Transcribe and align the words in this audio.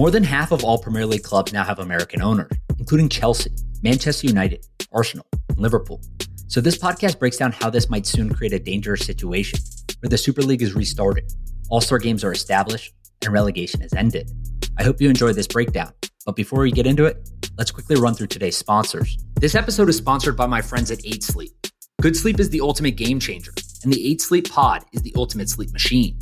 More 0.00 0.10
than 0.10 0.24
half 0.24 0.50
of 0.50 0.64
all 0.64 0.78
Premier 0.78 1.04
League 1.04 1.24
clubs 1.24 1.52
now 1.52 1.62
have 1.62 1.78
American 1.78 2.22
owners, 2.22 2.50
including 2.78 3.10
Chelsea, 3.10 3.50
Manchester 3.82 4.28
United, 4.28 4.64
Arsenal, 4.94 5.26
and 5.50 5.58
Liverpool. 5.58 6.00
So 6.46 6.62
this 6.62 6.78
podcast 6.78 7.18
breaks 7.18 7.36
down 7.36 7.52
how 7.52 7.68
this 7.68 7.90
might 7.90 8.06
soon 8.06 8.32
create 8.32 8.54
a 8.54 8.58
dangerous 8.58 9.04
situation 9.04 9.58
where 9.98 10.08
the 10.08 10.16
Super 10.16 10.40
League 10.40 10.62
is 10.62 10.72
restarted, 10.74 11.30
all-star 11.68 11.98
games 11.98 12.24
are 12.24 12.32
established, 12.32 12.94
and 13.22 13.34
relegation 13.34 13.82
is 13.82 13.92
ended. 13.92 14.32
I 14.78 14.84
hope 14.84 15.02
you 15.02 15.10
enjoy 15.10 15.34
this 15.34 15.46
breakdown. 15.46 15.92
But 16.24 16.34
before 16.34 16.60
we 16.60 16.72
get 16.72 16.86
into 16.86 17.04
it, 17.04 17.28
let's 17.58 17.70
quickly 17.70 17.96
run 17.96 18.14
through 18.14 18.28
today's 18.28 18.56
sponsors. 18.56 19.18
This 19.34 19.54
episode 19.54 19.90
is 19.90 19.98
sponsored 19.98 20.34
by 20.34 20.46
my 20.46 20.62
friends 20.62 20.90
at 20.90 21.04
8 21.04 21.22
Sleep. 21.22 21.52
Good 22.00 22.16
sleep 22.16 22.40
is 22.40 22.48
the 22.48 22.62
ultimate 22.62 22.96
game 22.96 23.20
changer, 23.20 23.52
and 23.84 23.92
the 23.92 24.12
8 24.12 24.22
Sleep 24.22 24.50
Pod 24.50 24.82
is 24.94 25.02
the 25.02 25.12
ultimate 25.14 25.50
sleep 25.50 25.74
machine. 25.74 26.18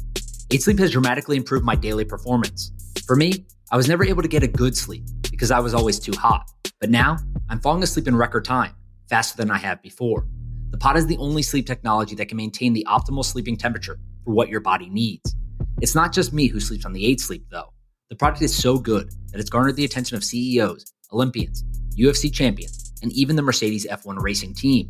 8 0.51 0.63
Sleep 0.63 0.81
has 0.81 0.91
dramatically 0.91 1.37
improved 1.37 1.65
my 1.65 1.77
daily 1.77 2.05
performance. 2.05 2.73
For 3.09 3.17
me, 3.17 3.47
I 3.73 3.79
was 3.79 3.89
never 3.89 4.05
able 4.05 4.21
to 4.21 4.29
get 4.29 4.43
a 4.43 4.47
good 4.47 4.77
sleep 4.77 5.03
because 5.31 5.51
I 5.51 5.61
was 5.61 5.73
always 5.73 5.99
too 5.99 6.13
hot. 6.13 6.51
But 6.79 6.91
now, 6.91 7.17
I'm 7.49 7.59
falling 7.59 7.83
asleep 7.83 8.07
in 8.07 8.15
record 8.15 8.45
time, 8.45 8.75
faster 9.09 9.35
than 9.35 9.51
I 9.51 9.57
have 9.57 9.81
before. 9.81 10.27
The 10.73 10.77
pod 10.77 10.99
is 10.99 11.07
the 11.07 11.17
only 11.17 11.41
sleep 11.41 11.67
technology 11.67 12.15
that 12.17 12.29
can 12.29 12.37
maintain 12.37 12.75
the 12.75 12.87
optimal 12.87 13.25
sleeping 13.25 13.57
temperature 13.57 13.99
for 14.27 14.35
what 14.35 14.51
your 14.51 14.61
body 14.61 14.91
needs. 14.91 15.35
It's 15.81 15.95
not 15.95 16.13
just 16.13 16.35
me 16.35 16.49
who 16.49 16.61
sleeps 16.61 16.85
on 16.85 16.93
the 16.93 17.07
8 17.07 17.19
Sleep, 17.19 17.47
though. 17.51 17.73
The 18.11 18.17
product 18.17 18.43
is 18.43 18.55
so 18.55 18.77
good 18.77 19.11
that 19.33 19.41
it's 19.41 19.49
garnered 19.49 19.77
the 19.77 19.87
attention 19.87 20.19
of 20.19 20.23
CEOs, 20.23 20.93
Olympians, 21.11 21.65
UFC 21.97 22.31
champions, 22.31 22.93
and 23.03 23.11
even 23.13 23.37
the 23.37 23.43
Mercedes 23.43 23.87
F1 23.87 24.21
racing 24.21 24.53
team. 24.53 24.87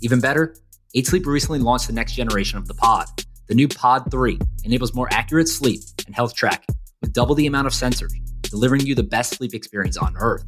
Even 0.00 0.20
better, 0.20 0.56
8 0.94 1.06
Sleep 1.06 1.26
recently 1.26 1.58
launched 1.58 1.88
the 1.88 1.92
next 1.92 2.14
generation 2.14 2.56
of 2.56 2.66
the 2.66 2.72
pod. 2.72 3.08
The 3.46 3.54
new 3.54 3.68
Pod 3.68 4.10
3 4.10 4.38
enables 4.64 4.94
more 4.94 5.08
accurate 5.12 5.48
sleep 5.48 5.82
and 6.06 6.14
health 6.14 6.34
tracking 6.34 6.77
with 7.08 7.14
double 7.14 7.34
the 7.34 7.46
amount 7.46 7.66
of 7.66 7.72
sensors, 7.72 8.12
delivering 8.42 8.84
you 8.84 8.94
the 8.94 9.02
best 9.02 9.34
sleep 9.34 9.54
experience 9.54 9.96
on 9.96 10.14
earth. 10.18 10.44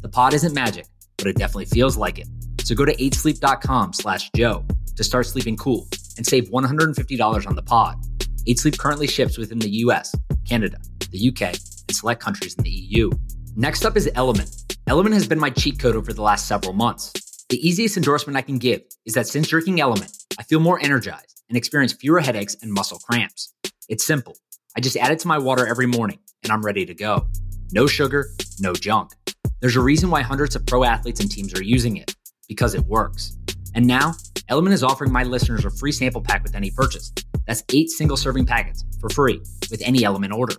The 0.00 0.08
pod 0.08 0.32
isn't 0.32 0.54
magic, 0.54 0.86
but 1.16 1.26
it 1.26 1.36
definitely 1.36 1.64
feels 1.64 1.96
like 1.96 2.20
it. 2.20 2.28
So 2.62 2.76
go 2.76 2.84
to 2.84 2.94
8sleep.com 2.94 3.92
slash 3.94 4.30
Joe 4.36 4.64
to 4.94 5.02
start 5.02 5.26
sleeping 5.26 5.56
cool 5.56 5.88
and 6.16 6.24
save 6.24 6.50
$150 6.50 7.46
on 7.48 7.56
the 7.56 7.62
pod. 7.62 8.00
8sleep 8.46 8.78
currently 8.78 9.08
ships 9.08 9.36
within 9.36 9.58
the 9.58 9.68
US, 9.68 10.14
Canada, 10.48 10.78
the 11.10 11.28
UK, 11.30 11.42
and 11.88 11.96
select 11.96 12.22
countries 12.22 12.54
in 12.54 12.62
the 12.62 12.70
EU. 12.70 13.10
Next 13.56 13.84
up 13.84 13.96
is 13.96 14.08
Element. 14.14 14.76
Element 14.86 15.14
has 15.14 15.26
been 15.26 15.40
my 15.40 15.50
cheat 15.50 15.80
code 15.80 15.96
over 15.96 16.12
the 16.12 16.22
last 16.22 16.46
several 16.46 16.74
months. 16.74 17.12
The 17.48 17.66
easiest 17.66 17.96
endorsement 17.96 18.36
I 18.36 18.42
can 18.42 18.58
give 18.58 18.82
is 19.04 19.14
that 19.14 19.26
since 19.26 19.48
drinking 19.48 19.80
Element, 19.80 20.16
I 20.38 20.44
feel 20.44 20.60
more 20.60 20.78
energized 20.80 21.42
and 21.48 21.58
experience 21.58 21.92
fewer 21.92 22.20
headaches 22.20 22.56
and 22.62 22.72
muscle 22.72 23.00
cramps. 23.00 23.52
It's 23.88 24.06
simple. 24.06 24.36
I 24.76 24.80
just 24.80 24.96
add 24.96 25.12
it 25.12 25.20
to 25.20 25.28
my 25.28 25.38
water 25.38 25.66
every 25.66 25.86
morning 25.86 26.18
and 26.42 26.52
I'm 26.52 26.62
ready 26.62 26.84
to 26.84 26.94
go. 26.94 27.28
No 27.72 27.86
sugar, 27.86 28.30
no 28.58 28.72
junk. 28.72 29.12
There's 29.60 29.76
a 29.76 29.80
reason 29.80 30.10
why 30.10 30.22
hundreds 30.22 30.56
of 30.56 30.66
pro 30.66 30.84
athletes 30.84 31.20
and 31.20 31.30
teams 31.30 31.54
are 31.54 31.62
using 31.62 31.96
it 31.96 32.14
because 32.48 32.74
it 32.74 32.84
works. 32.86 33.36
And 33.74 33.86
now, 33.86 34.14
Element 34.48 34.74
is 34.74 34.82
offering 34.82 35.12
my 35.12 35.22
listeners 35.22 35.64
a 35.64 35.70
free 35.70 35.92
sample 35.92 36.20
pack 36.20 36.42
with 36.42 36.54
any 36.54 36.70
purchase. 36.70 37.12
That's 37.46 37.62
eight 37.72 37.88
single 37.90 38.16
serving 38.16 38.46
packets 38.46 38.84
for 39.00 39.08
free 39.08 39.40
with 39.70 39.80
any 39.84 40.04
Element 40.04 40.32
order. 40.32 40.56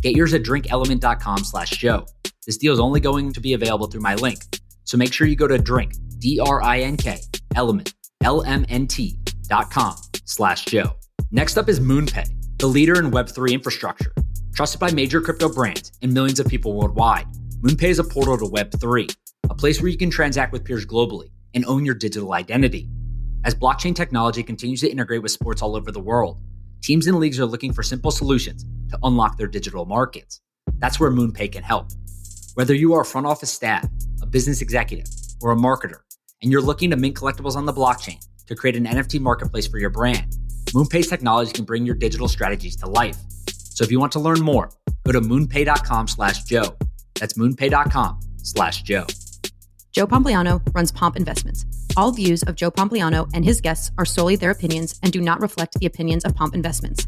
Get 0.00 0.16
yours 0.16 0.34
at 0.34 0.42
drinkelement.com 0.42 1.44
slash 1.44 1.70
Joe. 1.70 2.06
This 2.46 2.56
deal 2.56 2.72
is 2.72 2.80
only 2.80 3.00
going 3.00 3.32
to 3.32 3.40
be 3.40 3.52
available 3.52 3.86
through 3.86 4.00
my 4.00 4.14
link. 4.14 4.38
So 4.84 4.96
make 4.96 5.12
sure 5.12 5.26
you 5.26 5.36
go 5.36 5.46
to 5.46 5.58
drink, 5.58 5.92
D-R-I-N-K, 6.18 7.20
element, 7.54 7.94
L-M-N-T 8.22 9.18
dot 9.48 9.70
com 9.70 9.94
slash 10.24 10.64
Joe. 10.64 10.96
Next 11.30 11.58
up 11.58 11.68
is 11.68 11.78
MoonPay 11.80 12.37
the 12.58 12.66
leader 12.66 12.98
in 12.98 13.12
Web3 13.12 13.52
infrastructure. 13.52 14.12
Trusted 14.52 14.80
by 14.80 14.90
major 14.90 15.20
crypto 15.20 15.48
brands 15.48 15.92
and 16.02 16.12
millions 16.12 16.40
of 16.40 16.48
people 16.48 16.72
worldwide, 16.72 17.26
MoonPay 17.62 17.84
is 17.84 18.00
a 18.00 18.04
portal 18.04 18.36
to 18.36 18.46
Web3, 18.46 19.16
a 19.48 19.54
place 19.54 19.80
where 19.80 19.88
you 19.88 19.96
can 19.96 20.10
transact 20.10 20.52
with 20.52 20.64
peers 20.64 20.84
globally 20.84 21.30
and 21.54 21.64
own 21.66 21.84
your 21.84 21.94
digital 21.94 22.32
identity. 22.32 22.88
As 23.44 23.54
blockchain 23.54 23.94
technology 23.94 24.42
continues 24.42 24.80
to 24.80 24.90
integrate 24.90 25.22
with 25.22 25.30
sports 25.30 25.62
all 25.62 25.76
over 25.76 25.92
the 25.92 26.00
world, 26.00 26.40
teams 26.82 27.06
and 27.06 27.20
leagues 27.20 27.38
are 27.38 27.46
looking 27.46 27.72
for 27.72 27.84
simple 27.84 28.10
solutions 28.10 28.64
to 28.90 28.98
unlock 29.04 29.36
their 29.36 29.46
digital 29.46 29.84
markets. 29.84 30.40
That's 30.78 30.98
where 30.98 31.12
MoonPay 31.12 31.52
can 31.52 31.62
help. 31.62 31.90
Whether 32.54 32.74
you 32.74 32.92
are 32.94 33.02
a 33.02 33.04
front 33.04 33.28
office 33.28 33.52
staff, 33.52 33.88
a 34.20 34.26
business 34.26 34.62
executive, 34.62 35.06
or 35.40 35.52
a 35.52 35.56
marketer, 35.56 36.00
and 36.42 36.50
you're 36.50 36.60
looking 36.60 36.90
to 36.90 36.96
mint 36.96 37.14
collectibles 37.14 37.54
on 37.54 37.66
the 37.66 37.72
blockchain 37.72 38.18
to 38.46 38.56
create 38.56 38.74
an 38.74 38.86
NFT 38.86 39.20
marketplace 39.20 39.68
for 39.68 39.78
your 39.78 39.90
brand, 39.90 40.36
MoonPay's 40.74 41.08
technology 41.08 41.52
can 41.52 41.64
bring 41.64 41.86
your 41.86 41.94
digital 41.94 42.28
strategies 42.28 42.76
to 42.76 42.86
life. 42.86 43.16
So 43.48 43.84
if 43.84 43.90
you 43.90 43.98
want 43.98 44.12
to 44.12 44.20
learn 44.20 44.40
more, 44.40 44.70
go 45.04 45.12
to 45.12 45.20
moonpay.com 45.20 46.08
slash 46.08 46.44
Joe. 46.44 46.76
That's 47.14 47.34
moonpay.com 47.34 48.20
slash 48.42 48.82
Joe. 48.82 49.06
Joe 49.92 50.06
Pompliano 50.06 50.62
runs 50.74 50.92
Pomp 50.92 51.16
Investments. 51.16 51.64
All 51.96 52.12
views 52.12 52.42
of 52.44 52.54
Joe 52.54 52.70
Pompliano 52.70 53.28
and 53.34 53.44
his 53.44 53.60
guests 53.60 53.90
are 53.98 54.04
solely 54.04 54.36
their 54.36 54.50
opinions 54.50 54.98
and 55.02 55.12
do 55.12 55.20
not 55.20 55.40
reflect 55.40 55.74
the 55.80 55.86
opinions 55.86 56.24
of 56.24 56.34
Pomp 56.34 56.54
Investments. 56.54 57.06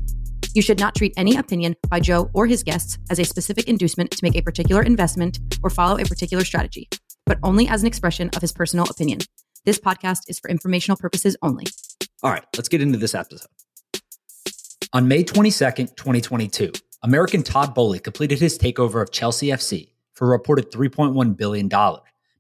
You 0.55 0.63
should 0.63 0.81
not 0.81 0.95
treat 0.95 1.13
any 1.17 1.37
opinion 1.37 1.77
by 1.89 2.01
Joe 2.01 2.31
or 2.35 2.47
his 2.47 2.63
guests 2.63 2.99
as 3.11 3.19
a 3.19 3.25
specific 3.25 3.69
inducement 3.69 4.11
to 4.13 4.19
make 4.23 4.37
a 4.37 4.43
particular 4.43 4.83
investment 4.83 5.39
or 5.63 5.71
follow 5.71 5.99
a 5.99 6.05
particular 6.05 6.45
strategy, 6.45 6.89
but 7.27 7.39
only 7.43 7.69
as 7.69 7.83
an 7.83 7.87
expression 7.87 8.31
of 8.35 8.43
his 8.43 8.53
personal 8.53 8.87
opinion. 8.91 9.21
This 9.67 9.79
podcast 9.79 10.21
is 10.29 10.39
for 10.39 10.49
informational 10.49 10.97
purposes 10.97 11.37
only. 11.43 11.67
All 12.23 12.31
right, 12.31 12.45
let's 12.57 12.69
get 12.71 12.81
into 12.81 12.97
this 12.97 13.15
episode. 13.15 13.47
On 14.95 15.07
May 15.07 15.23
22nd, 15.23 15.97
2022, 15.97 16.73
American 17.03 17.43
Todd 17.43 17.75
Boehly 17.75 17.99
completed 17.99 18.41
his 18.41 18.59
takeover 18.59 19.03
of 19.03 19.13
Chelsea 19.13 19.49
FC 19.49 19.91
for 20.15 20.29
a 20.29 20.31
reported 20.31 20.71
$3.1 20.73 21.37
billion, 21.37 21.71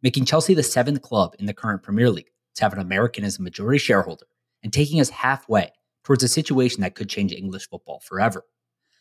making 0.02 0.24
Chelsea 0.24 0.54
the 0.54 0.62
seventh 0.62 1.02
club 1.02 1.34
in 1.38 1.44
the 1.44 1.52
current 1.52 1.82
Premier 1.82 2.08
League 2.08 2.30
to 2.54 2.64
have 2.64 2.72
an 2.72 2.78
American 2.78 3.22
as 3.22 3.38
a 3.38 3.42
majority 3.42 3.78
shareholder 3.78 4.26
and 4.62 4.72
taking 4.72 4.98
us 4.98 5.10
halfway 5.10 5.70
towards 6.04 6.22
a 6.22 6.28
situation 6.28 6.80
that 6.80 6.94
could 6.94 7.10
change 7.10 7.32
English 7.32 7.68
football 7.68 8.00
forever. 8.00 8.44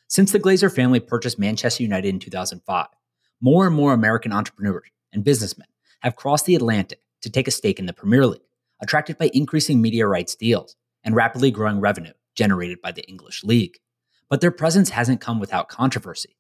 Since 0.08 0.34
the 0.34 0.40
Glazer 0.42 0.74
family 0.74 1.00
purchased 1.00 1.40
Manchester 1.40 1.84
United 1.84 2.10
in 2.10 2.20
2005, 2.20 2.88
more 3.40 3.66
and 3.66 3.76
more 3.76 3.94
American 3.94 4.34
entrepreneurs 4.34 4.90
and 5.14 5.24
businessmen 5.24 5.68
have 6.02 6.18
crossed 6.18 6.46
the 6.46 6.56
Atlantic 6.56 7.00
to 7.22 7.30
take 7.30 7.48
a 7.48 7.52
stake 7.52 7.80
in 7.80 7.86
the 7.86 7.94
Premier 7.94 8.26
League 8.26 8.42
attracted 8.82 9.18
by 9.18 9.30
increasing 9.34 9.82
media 9.82 10.08
rights 10.08 10.36
deals 10.36 10.76
and 11.04 11.16
rapidly 11.16 11.52
growing 11.52 11.80
revenue 11.80 12.14
generated 12.36 12.82
by 12.82 12.92
the 12.92 13.08
English 13.08 13.44
League. 13.44 13.78
But 14.30 14.42
their 14.42 14.52
presence 14.52 14.90
hasn't 14.90 15.22
come 15.22 15.40
without 15.40 15.70
controversy. 15.70 16.38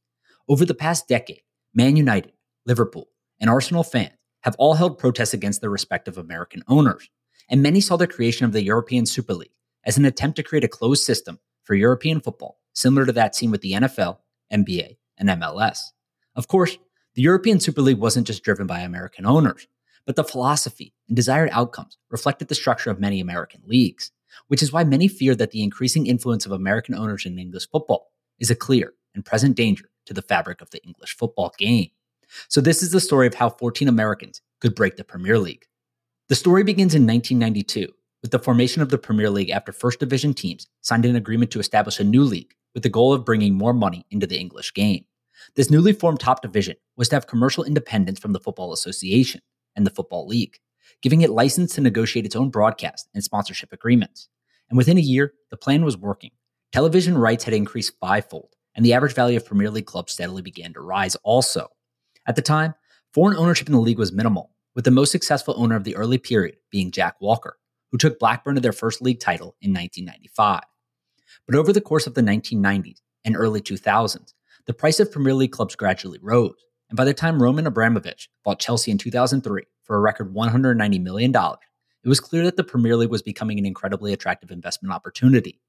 Over 0.47 0.65
the 0.65 0.73
past 0.73 1.07
decade, 1.07 1.41
Man 1.73 1.95
United, 1.95 2.33
Liverpool, 2.65 3.09
and 3.39 3.49
Arsenal 3.49 3.83
fans 3.83 4.13
have 4.41 4.55
all 4.57 4.75
held 4.75 4.97
protests 4.97 5.33
against 5.33 5.61
their 5.61 5.69
respective 5.69 6.17
American 6.17 6.63
owners, 6.67 7.09
and 7.49 7.61
many 7.61 7.81
saw 7.81 7.97
the 7.97 8.07
creation 8.07 8.45
of 8.45 8.53
the 8.53 8.63
European 8.63 9.05
Super 9.05 9.33
League 9.33 9.51
as 9.83 9.97
an 9.97 10.05
attempt 10.05 10.37
to 10.37 10.43
create 10.43 10.63
a 10.63 10.69
closed 10.69 11.03
system 11.03 11.39
for 11.63 11.75
European 11.75 12.21
football, 12.21 12.59
similar 12.73 13.05
to 13.05 13.11
that 13.11 13.35
seen 13.35 13.51
with 13.51 13.61
the 13.61 13.73
NFL, 13.73 14.17
NBA, 14.51 14.97
and 15.17 15.29
MLS. 15.29 15.79
Of 16.35 16.47
course, 16.47 16.77
the 17.15 17.21
European 17.21 17.59
Super 17.59 17.81
League 17.81 17.97
wasn't 17.97 18.27
just 18.27 18.43
driven 18.43 18.65
by 18.65 18.79
American 18.79 19.25
owners 19.25 19.67
but 20.09 20.15
the 20.15 20.23
philosophy 20.23 20.91
and 21.07 21.15
desired 21.15 21.51
outcomes 21.53 21.95
reflected 22.09 22.47
the 22.47 22.55
structure 22.55 22.89
of 22.89 22.99
many 22.99 23.19
American 23.19 23.61
leagues, 23.67 24.09
which 24.47 24.63
is 24.63 24.73
why 24.73 24.83
many 24.83 25.07
fear 25.07 25.35
that 25.35 25.51
the 25.51 25.61
increasing 25.61 26.07
influence 26.07 26.47
of 26.47 26.51
American 26.51 26.95
owners 26.95 27.27
in 27.27 27.37
English 27.37 27.69
football 27.69 28.11
is 28.39 28.49
a 28.49 28.55
clear 28.55 28.93
and 29.13 29.23
present 29.23 29.55
danger 29.55 29.91
to 30.07 30.15
the 30.15 30.23
fabric 30.23 30.61
of 30.61 30.71
the 30.71 30.83
English 30.83 31.15
football 31.15 31.53
game. 31.59 31.91
So, 32.47 32.59
this 32.59 32.81
is 32.81 32.91
the 32.91 32.99
story 32.99 33.27
of 33.27 33.35
how 33.35 33.51
14 33.51 33.87
Americans 33.87 34.41
could 34.61 34.73
break 34.73 34.95
the 34.95 35.03
Premier 35.03 35.37
League. 35.37 35.67
The 36.27 36.33
story 36.33 36.63
begins 36.63 36.95
in 36.95 37.05
1992 37.05 37.93
with 38.23 38.31
the 38.31 38.39
formation 38.39 38.81
of 38.81 38.89
the 38.89 38.97
Premier 38.97 39.29
League 39.29 39.51
after 39.51 39.71
First 39.71 39.99
Division 39.99 40.33
teams 40.33 40.65
signed 40.81 41.05
an 41.05 41.17
agreement 41.17 41.51
to 41.51 41.59
establish 41.59 41.99
a 41.99 42.03
new 42.03 42.23
league 42.23 42.55
with 42.73 42.81
the 42.81 42.89
goal 42.89 43.13
of 43.13 43.25
bringing 43.25 43.53
more 43.53 43.73
money 43.73 44.07
into 44.09 44.25
the 44.25 44.39
English 44.39 44.73
game. 44.73 45.05
This 45.55 45.69
newly 45.69 45.93
formed 45.93 46.19
top 46.19 46.41
division 46.41 46.77
was 46.97 47.09
to 47.09 47.15
have 47.15 47.27
commercial 47.27 47.63
independence 47.63 48.19
from 48.19 48.33
the 48.33 48.39
Football 48.39 48.73
Association 48.73 49.41
and 49.75 49.85
the 49.85 49.91
Football 49.91 50.27
League, 50.27 50.57
giving 51.01 51.21
it 51.21 51.29
license 51.29 51.75
to 51.75 51.81
negotiate 51.81 52.25
its 52.25 52.35
own 52.35 52.49
broadcast 52.49 53.07
and 53.13 53.23
sponsorship 53.23 53.71
agreements. 53.71 54.29
And 54.69 54.77
within 54.77 54.97
a 54.97 55.01
year, 55.01 55.33
the 55.49 55.57
plan 55.57 55.83
was 55.83 55.97
working. 55.97 56.31
Television 56.71 57.17
rights 57.17 57.43
had 57.43 57.53
increased 57.53 57.97
fivefold, 57.99 58.55
and 58.75 58.85
the 58.85 58.93
average 58.93 59.15
value 59.15 59.37
of 59.37 59.45
Premier 59.45 59.69
League 59.69 59.85
clubs 59.85 60.13
steadily 60.13 60.41
began 60.41 60.73
to 60.73 60.81
rise 60.81 61.15
also. 61.23 61.67
At 62.27 62.35
the 62.35 62.41
time, 62.41 62.75
foreign 63.13 63.37
ownership 63.37 63.67
in 63.67 63.73
the 63.73 63.79
league 63.79 63.97
was 63.97 64.11
minimal, 64.11 64.51
with 64.75 64.85
the 64.85 64.91
most 64.91 65.11
successful 65.11 65.55
owner 65.57 65.75
of 65.75 65.83
the 65.83 65.95
early 65.95 66.17
period 66.17 66.57
being 66.69 66.91
Jack 66.91 67.15
Walker, 67.19 67.57
who 67.91 67.97
took 67.97 68.19
Blackburn 68.19 68.55
to 68.55 68.61
their 68.61 68.71
first 68.71 69.01
league 69.01 69.19
title 69.19 69.55
in 69.61 69.73
1995. 69.73 70.61
But 71.47 71.55
over 71.55 71.73
the 71.73 71.81
course 71.81 72.05
of 72.05 72.13
the 72.13 72.21
1990s 72.21 73.01
and 73.25 73.35
early 73.35 73.61
2000s, 73.61 74.33
the 74.67 74.73
price 74.73 74.99
of 74.99 75.11
Premier 75.11 75.33
League 75.33 75.51
clubs 75.51 75.75
gradually 75.75 76.19
rose, 76.21 76.63
and 76.89 76.97
by 76.97 77.05
the 77.05 77.13
time 77.13 77.41
Roman 77.41 77.67
Abramovich 77.67 78.29
bought 78.43 78.59
Chelsea 78.59 78.91
in 78.91 78.97
2003 78.97 79.63
for 79.83 79.95
a 79.95 79.99
record 79.99 80.33
$190 80.33 81.01
million, 81.01 81.33
it 81.35 82.09
was 82.09 82.19
clear 82.19 82.43
that 82.45 82.55
the 82.55 82.63
Premier 82.63 82.95
League 82.95 83.09
was 83.09 83.21
becoming 83.21 83.59
an 83.59 83.65
incredibly 83.65 84.11
attractive 84.13 84.51
investment 84.51 84.93
opportunity. 84.93 85.61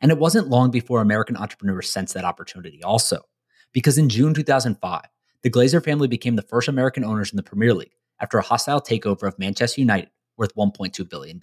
And 0.00 0.12
it 0.12 0.18
wasn't 0.18 0.48
long 0.48 0.70
before 0.70 1.00
American 1.00 1.36
entrepreneurs 1.36 1.90
sensed 1.90 2.14
that 2.14 2.24
opportunity 2.24 2.82
also. 2.82 3.22
Because 3.72 3.98
in 3.98 4.08
June 4.08 4.34
2005, 4.34 5.02
The 5.42 5.50
Glazer 5.50 5.82
family 5.82 6.08
became 6.08 6.36
the 6.36 6.42
first 6.42 6.68
American 6.68 7.04
owners 7.04 7.30
in 7.30 7.36
the 7.36 7.42
Premier 7.42 7.74
League 7.74 7.94
after 8.20 8.38
a 8.38 8.42
hostile 8.42 8.80
takeover 8.80 9.24
of 9.24 9.38
Manchester 9.38 9.80
United 9.80 10.10
worth 10.36 10.54
$1.2 10.54 11.08
billion. 11.08 11.38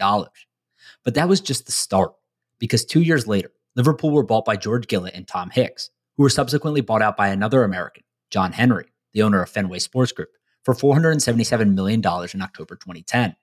But 1.04 1.14
that 1.14 1.30
was 1.30 1.42
just 1.42 1.66
the 1.66 1.72
start, 1.72 2.14
because 2.60 2.86
two 2.86 3.02
years 3.02 3.28
later, 3.28 3.52
Liverpool 3.76 4.12
were 4.12 4.24
bought 4.24 4.46
by 4.46 4.58
George 4.58 4.88
Gillett 4.88 5.16
and 5.16 5.28
Tom 5.28 5.50
Hicks, 5.50 5.90
who 6.18 6.24
were 6.24 6.30
subsequently 6.30 6.82
bought 6.82 7.02
out 7.02 7.18
by 7.18 7.30
another 7.30 7.64
American, 7.64 8.04
John 8.30 8.52
Henry, 8.52 8.86
the 9.15 9.23
owner 9.23 9.41
of 9.41 9.50
Fenway 9.50 9.79
Sports 9.79 10.12
Group, 10.12 10.29
for 10.63 10.75
$477 10.75 11.73
million 11.73 12.00
in 12.00 12.41
October 12.41 12.75
2010. 12.75 13.35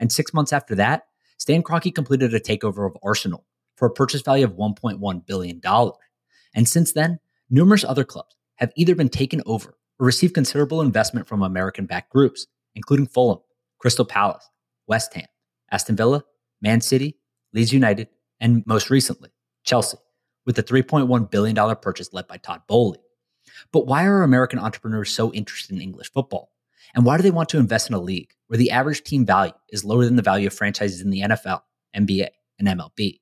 And 0.00 0.12
six 0.12 0.32
months 0.32 0.52
after 0.52 0.74
that, 0.76 1.04
Stan 1.36 1.62
Kroenke 1.62 1.94
completed 1.94 2.34
a 2.34 2.40
takeover 2.40 2.86
of 2.86 2.96
Arsenal 3.02 3.44
for 3.76 3.86
a 3.86 3.92
purchase 3.92 4.22
value 4.22 4.44
of 4.44 4.54
$1.1 4.54 5.26
billion. 5.26 5.60
And 6.54 6.68
since 6.68 6.92
then, 6.92 7.20
numerous 7.50 7.84
other 7.84 8.04
clubs 8.04 8.34
have 8.56 8.72
either 8.74 8.94
been 8.94 9.08
taken 9.08 9.42
over 9.44 9.76
or 10.00 10.06
received 10.06 10.34
considerable 10.34 10.80
investment 10.80 11.28
from 11.28 11.42
American 11.42 11.86
backed 11.86 12.10
groups, 12.10 12.46
including 12.74 13.06
Fulham, 13.06 13.40
Crystal 13.78 14.04
Palace, 14.04 14.48
West 14.86 15.14
Ham, 15.14 15.26
Aston 15.70 15.96
Villa, 15.96 16.24
Man 16.62 16.80
City, 16.80 17.18
Leeds 17.52 17.72
United, 17.72 18.08
and 18.40 18.64
most 18.66 18.88
recently, 18.88 19.30
Chelsea, 19.64 19.98
with 20.46 20.56
the 20.56 20.62
$3.1 20.62 21.30
billion 21.30 21.76
purchase 21.76 22.12
led 22.12 22.26
by 22.26 22.36
Todd 22.38 22.62
Boehly. 22.68 22.98
But 23.72 23.86
why 23.86 24.04
are 24.04 24.22
American 24.22 24.58
entrepreneurs 24.58 25.10
so 25.10 25.32
interested 25.32 25.74
in 25.74 25.82
English 25.82 26.12
football? 26.12 26.50
And 26.94 27.04
why 27.04 27.16
do 27.16 27.22
they 27.22 27.30
want 27.30 27.48
to 27.50 27.58
invest 27.58 27.88
in 27.88 27.94
a 27.94 28.00
league 28.00 28.32
where 28.46 28.58
the 28.58 28.70
average 28.70 29.04
team 29.04 29.26
value 29.26 29.52
is 29.70 29.84
lower 29.84 30.04
than 30.04 30.16
the 30.16 30.22
value 30.22 30.46
of 30.46 30.54
franchises 30.54 31.00
in 31.00 31.10
the 31.10 31.20
NFL, 31.20 31.60
NBA, 31.94 32.28
and 32.58 32.68
MLB? 32.68 33.20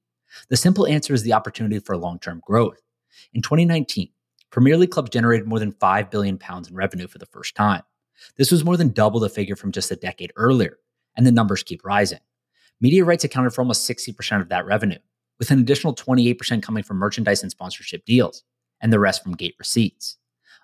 The 0.48 0.56
simple 0.56 0.86
answer 0.86 1.14
is 1.14 1.22
the 1.22 1.32
opportunity 1.32 1.78
for 1.78 1.96
long 1.96 2.18
term 2.18 2.40
growth. 2.44 2.80
In 3.32 3.42
2019, 3.42 4.08
Premier 4.50 4.76
League 4.76 4.90
clubs 4.90 5.10
generated 5.10 5.46
more 5.46 5.58
than 5.58 5.72
5 5.72 6.10
billion 6.10 6.38
pounds 6.38 6.68
in 6.68 6.74
revenue 6.74 7.08
for 7.08 7.18
the 7.18 7.26
first 7.26 7.54
time. 7.54 7.82
This 8.36 8.50
was 8.50 8.64
more 8.64 8.76
than 8.76 8.92
double 8.92 9.20
the 9.20 9.28
figure 9.28 9.56
from 9.56 9.72
just 9.72 9.90
a 9.90 9.96
decade 9.96 10.32
earlier, 10.36 10.78
and 11.16 11.26
the 11.26 11.32
numbers 11.32 11.62
keep 11.62 11.84
rising. 11.84 12.20
Media 12.80 13.04
rights 13.04 13.24
accounted 13.24 13.52
for 13.52 13.62
almost 13.62 13.88
60% 13.88 14.40
of 14.40 14.48
that 14.48 14.66
revenue, 14.66 14.98
with 15.38 15.50
an 15.50 15.58
additional 15.58 15.94
28% 15.94 16.62
coming 16.62 16.82
from 16.82 16.98
merchandise 16.98 17.42
and 17.42 17.50
sponsorship 17.50 18.04
deals, 18.04 18.44
and 18.80 18.92
the 18.92 18.98
rest 18.98 19.22
from 19.22 19.34
gate 19.34 19.54
receipts. 19.58 20.16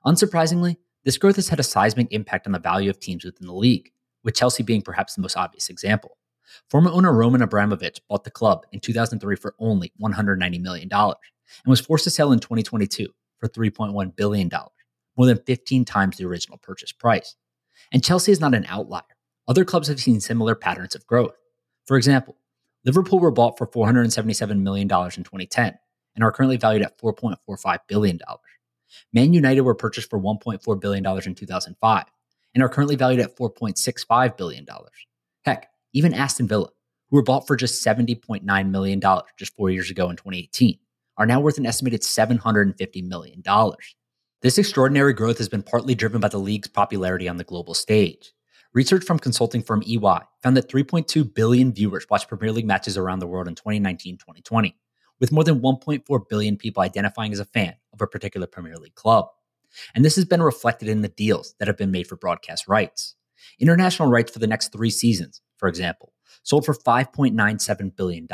Unsurprisingly, 0.06 0.76
this 1.04 1.18
growth 1.18 1.36
has 1.36 1.48
had 1.48 1.60
a 1.60 1.64
seismic 1.64 2.08
impact 2.12 2.46
on 2.46 2.52
the 2.52 2.58
value 2.58 2.90
of 2.90 3.00
teams 3.00 3.24
within 3.24 3.46
the 3.46 3.54
league, 3.54 3.90
with 4.24 4.34
Chelsea 4.34 4.62
being 4.62 4.82
perhaps 4.82 5.14
the 5.14 5.22
most 5.22 5.36
obvious 5.36 5.68
example. 5.68 6.16
Former 6.70 6.90
owner 6.90 7.12
Roman 7.12 7.42
Abramovich 7.42 8.00
bought 8.08 8.24
the 8.24 8.30
club 8.30 8.66
in 8.72 8.80
2003 8.80 9.36
for 9.36 9.54
only 9.58 9.92
$190 10.00 10.60
million 10.60 10.88
and 10.92 11.14
was 11.66 11.80
forced 11.80 12.04
to 12.04 12.10
sell 12.10 12.32
in 12.32 12.40
2022 12.40 13.08
for 13.38 13.48
$3.1 13.48 14.16
billion, 14.16 14.50
more 15.16 15.26
than 15.26 15.42
15 15.44 15.84
times 15.84 16.16
the 16.16 16.26
original 16.26 16.58
purchase 16.58 16.92
price. 16.92 17.36
And 17.92 18.04
Chelsea 18.04 18.32
is 18.32 18.40
not 18.40 18.54
an 18.54 18.66
outlier. 18.68 19.02
Other 19.48 19.64
clubs 19.64 19.88
have 19.88 20.00
seen 20.00 20.20
similar 20.20 20.54
patterns 20.54 20.94
of 20.94 21.06
growth. 21.06 21.36
For 21.86 21.96
example, 21.96 22.36
Liverpool 22.84 23.20
were 23.20 23.30
bought 23.30 23.58
for 23.58 23.66
$477 23.66 24.60
million 24.60 24.84
in 24.84 24.88
2010 24.88 25.78
and 26.14 26.24
are 26.24 26.32
currently 26.32 26.56
valued 26.56 26.82
at 26.82 26.98
$4.45 26.98 27.78
billion. 27.88 28.18
Man 29.12 29.32
United 29.32 29.62
were 29.62 29.74
purchased 29.74 30.10
for 30.10 30.20
$1.4 30.20 30.80
billion 30.80 31.06
in 31.26 31.34
2005 31.34 32.04
and 32.54 32.62
are 32.62 32.68
currently 32.68 32.96
valued 32.96 33.20
at 33.20 33.36
$4.65 33.36 34.36
billion. 34.36 34.66
Heck, 35.44 35.68
even 35.92 36.14
Aston 36.14 36.48
Villa, 36.48 36.68
who 37.10 37.16
were 37.16 37.22
bought 37.22 37.46
for 37.46 37.56
just 37.56 37.84
$70.9 37.84 38.70
million 38.70 39.00
just 39.36 39.56
four 39.56 39.70
years 39.70 39.90
ago 39.90 40.10
in 40.10 40.16
2018, 40.16 40.78
are 41.18 41.26
now 41.26 41.40
worth 41.40 41.58
an 41.58 41.66
estimated 41.66 42.02
$750 42.02 43.06
million. 43.06 43.42
This 44.40 44.58
extraordinary 44.58 45.12
growth 45.12 45.38
has 45.38 45.48
been 45.48 45.62
partly 45.62 45.94
driven 45.94 46.20
by 46.20 46.28
the 46.28 46.38
league's 46.38 46.68
popularity 46.68 47.28
on 47.28 47.36
the 47.36 47.44
global 47.44 47.74
stage. 47.74 48.32
Research 48.74 49.04
from 49.04 49.18
consulting 49.18 49.62
firm 49.62 49.82
EY 49.86 50.18
found 50.42 50.56
that 50.56 50.70
3.2 50.70 51.34
billion 51.34 51.72
viewers 51.72 52.06
watched 52.08 52.28
Premier 52.28 52.50
League 52.50 52.66
matches 52.66 52.96
around 52.96 53.18
the 53.18 53.26
world 53.26 53.46
in 53.46 53.54
2019 53.54 54.16
2020, 54.16 54.74
with 55.20 55.30
more 55.30 55.44
than 55.44 55.60
1.4 55.60 56.28
billion 56.28 56.56
people 56.56 56.82
identifying 56.82 57.32
as 57.32 57.38
a 57.38 57.44
fan 57.44 57.74
of 57.92 58.00
a 58.00 58.06
particular 58.06 58.46
Premier 58.46 58.76
League 58.76 58.94
club. 58.94 59.26
And 59.94 60.04
this 60.04 60.16
has 60.16 60.24
been 60.24 60.42
reflected 60.42 60.88
in 60.88 61.02
the 61.02 61.08
deals 61.08 61.54
that 61.58 61.68
have 61.68 61.76
been 61.76 61.90
made 61.90 62.06
for 62.06 62.16
broadcast 62.16 62.68
rights. 62.68 63.14
International 63.58 64.08
rights 64.08 64.32
for 64.32 64.38
the 64.38 64.46
next 64.46 64.72
three 64.72 64.90
seasons, 64.90 65.40
for 65.58 65.68
example, 65.68 66.12
sold 66.42 66.64
for 66.64 66.74
$5.97 66.74 67.96
billion, 67.96 68.28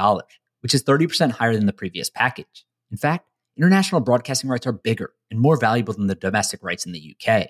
which 0.61 0.75
is 0.75 0.83
30% 0.83 1.33
higher 1.33 1.55
than 1.55 1.67
the 1.67 1.73
previous 1.73 2.11
package. 2.11 2.67
In 2.91 2.97
fact, 2.97 3.29
international 3.57 4.01
broadcasting 4.01 4.51
rights 4.51 4.67
are 4.67 4.73
bigger 4.73 5.13
and 5.31 5.41
more 5.41 5.57
valuable 5.57 5.95
than 5.95 6.07
the 6.07 6.15
domestic 6.15 6.63
rights 6.63 6.87
in 6.87 6.93
the 6.93 7.17
UK. 7.17 7.49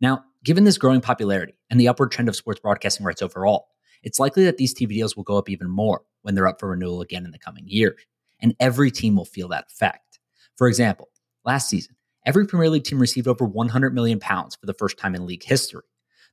Now, 0.00 0.24
given 0.44 0.64
this 0.64 0.78
growing 0.78 1.00
popularity 1.00 1.54
and 1.70 1.80
the 1.80 1.88
upward 1.88 2.12
trend 2.12 2.28
of 2.28 2.36
sports 2.36 2.60
broadcasting 2.60 3.04
rights 3.04 3.22
overall, 3.22 3.68
it's 4.02 4.18
likely 4.18 4.44
that 4.44 4.56
these 4.56 4.74
TV 4.74 4.88
deals 4.88 5.16
will 5.16 5.24
go 5.24 5.36
up 5.36 5.50
even 5.50 5.68
more 5.68 6.02
when 6.22 6.34
they're 6.34 6.46
up 6.46 6.60
for 6.60 6.70
renewal 6.70 7.02
again 7.02 7.24
in 7.24 7.32
the 7.32 7.38
coming 7.38 7.64
years. 7.66 8.00
And 8.40 8.54
every 8.58 8.90
team 8.90 9.16
will 9.16 9.26
feel 9.26 9.48
that 9.48 9.66
effect. 9.70 10.18
For 10.56 10.66
example, 10.66 11.10
last 11.44 11.68
season, 11.68 11.96
every 12.26 12.46
Premier 12.46 12.68
League 12.68 12.84
team 12.84 12.98
received 12.98 13.28
over 13.28 13.44
100 13.44 13.94
million 13.94 14.20
pounds 14.20 14.56
for 14.56 14.66
the 14.66 14.74
first 14.74 14.98
time 14.98 15.14
in 15.14 15.26
league 15.26 15.44
history. 15.44 15.82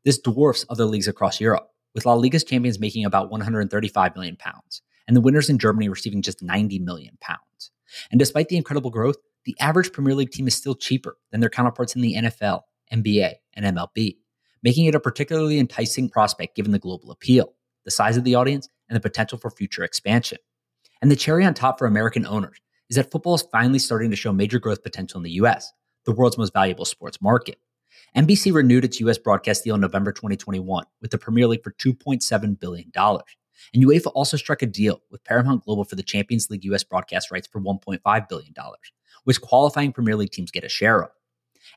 This 0.06 0.20
dwarfs 0.20 0.66
other 0.70 0.86
leagues 0.86 1.08
across 1.08 1.42
Europe, 1.42 1.70
with 1.94 2.06
La 2.06 2.14
Liga's 2.14 2.44
champions 2.44 2.80
making 2.80 3.06
about 3.06 3.32
135 3.32 4.16
million 4.16 4.36
pounds, 4.36 4.82
and 5.08 5.16
the 5.16 5.22
winners 5.22 5.50
in 5.50 5.58
Germany 5.58 5.90
receiving 5.90 6.22
just 6.22 6.44
90 6.44 6.80
million 6.80 7.18
pounds. 7.22 7.72
And 8.12 8.20
despite 8.20 8.50
the 8.50 8.58
incredible 8.58 8.90
growth, 8.90 9.18
the 9.46 9.56
average 9.60 9.94
Premier 9.94 10.14
League 10.14 10.32
team 10.32 10.48
is 10.48 10.56
still 10.56 10.76
cheaper 10.76 11.18
than 11.32 11.40
their 11.40 11.50
counterparts 11.50 11.96
in 11.96 12.02
the 12.02 12.16
NFL, 12.16 12.62
NBA, 12.94 13.36
and 13.54 13.78
MLB, 13.78 14.18
making 14.62 14.86
it 14.86 14.96
a 14.96 15.00
particularly 15.00 15.60
enticing 15.60 16.10
prospect 16.10 16.56
given 16.56 16.72
the 16.72 16.80
global 16.80 17.12
appeal, 17.12 17.54
the 17.86 17.92
size 17.92 18.18
of 18.18 18.24
the 18.24 18.36
audience, 18.36 18.68
and 18.90 18.96
the 18.96 19.02
potential 19.02 19.38
for 19.38 19.50
future 19.50 19.84
expansion. 19.84 20.38
And 21.02 21.10
the 21.10 21.16
cherry 21.16 21.46
on 21.46 21.54
top 21.54 21.80
for 21.80 21.86
American 21.86 22.26
owners 22.26 22.58
is 22.90 22.96
that 22.96 23.12
football 23.12 23.36
is 23.36 23.44
finally 23.52 23.80
starting 23.80 24.10
to 24.10 24.16
show 24.16 24.32
major 24.32 24.60
growth 24.60 24.84
potential 24.84 25.18
in 25.18 25.24
the 25.24 25.32
US, 25.32 25.72
the 26.06 26.12
world's 26.12 26.38
most 26.38 26.54
valuable 26.54 26.86
sports 26.86 27.22
market. 27.22 27.60
NBC 28.16 28.54
renewed 28.54 28.86
its 28.86 29.00
US 29.02 29.18
broadcast 29.18 29.64
deal 29.64 29.76
in 29.76 29.82
November 29.82 30.12
2021 30.12 30.86
with 31.02 31.12
the 31.12 31.18
Premier 31.18 31.48
League 31.48 31.64
for 31.64 31.72
$2.7 31.72 32.60
billion. 32.60 32.92
And 33.74 33.84
UEFA 33.84 34.12
also 34.14 34.38
struck 34.38 34.62
a 34.62 34.66
deal 34.66 35.02
with 35.12 35.24
Paramount 35.24 35.66
Global 35.66 35.84
for 35.84 35.96
the 35.96 36.04
Champions 36.04 36.50
League 36.50 36.66
US 36.66 36.84
broadcast 36.84 37.32
rights 37.32 37.48
for 37.48 37.60
$1.5 37.60 38.30
billion, 38.30 38.54
which 39.24 39.42
qualifying 39.42 39.92
Premier 39.92 40.16
League 40.16 40.32
teams 40.32 40.52
get 40.52 40.64
a 40.64 40.70
share 40.70 41.04
of. 41.04 41.10